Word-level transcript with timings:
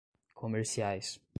comerciais 0.35 1.21